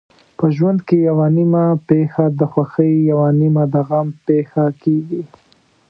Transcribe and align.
په 0.37 0.45
ژوند 0.55 0.79
کې 0.87 0.97
یوه 1.09 1.27
نیمه 1.37 1.65
پېښه 1.89 2.23
د 2.39 2.41
خوښۍ 2.51 2.93
یوه 3.11 3.27
نیمه 3.39 3.63
د 3.73 3.75
غم 3.87 4.07
پېښه 4.27 4.63
کېږي. 4.83 5.21